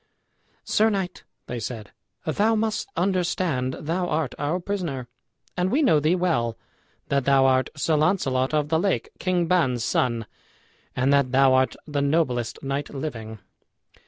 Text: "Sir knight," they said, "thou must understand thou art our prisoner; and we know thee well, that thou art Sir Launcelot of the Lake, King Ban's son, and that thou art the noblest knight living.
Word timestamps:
"Sir 0.63 0.89
knight," 0.89 1.25
they 1.45 1.59
said, 1.59 1.91
"thou 2.25 2.55
must 2.55 2.89
understand 2.97 3.75
thou 3.75 4.07
art 4.07 4.33
our 4.39 4.59
prisoner; 4.59 5.07
and 5.55 5.69
we 5.71 5.83
know 5.83 5.99
thee 5.99 6.15
well, 6.15 6.57
that 7.09 7.25
thou 7.25 7.45
art 7.45 7.69
Sir 7.75 7.95
Launcelot 7.95 8.51
of 8.51 8.69
the 8.69 8.79
Lake, 8.79 9.09
King 9.19 9.45
Ban's 9.45 9.83
son, 9.83 10.25
and 10.95 11.13
that 11.13 11.31
thou 11.31 11.53
art 11.53 11.75
the 11.85 12.01
noblest 12.01 12.63
knight 12.63 12.89
living. 12.89 13.37